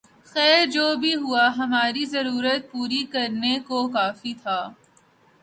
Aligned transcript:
خیر 0.25 0.59
جو 0.71 0.85
بھی 1.01 1.13
ہو، 1.15 1.33
ہماری 1.57 2.03
ضرورت 2.07 2.61
پوری 2.71 3.03
کرنے 3.13 3.57
کو 3.67 3.87
کافی 3.89 4.33
تھا 4.43 4.59